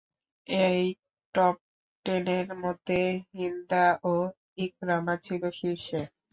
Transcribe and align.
এই 0.47 0.81
টপটেনের 1.35 2.47
মধ্যে 2.63 2.99
হিন্দা 3.33 3.85
ও 4.05 4.13
ইকরামা 4.57 5.15
ছিল 5.25 5.43
শীর্ষে। 5.59 6.01